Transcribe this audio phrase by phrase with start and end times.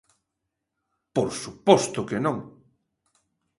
[1.15, 2.37] Por suposto que non.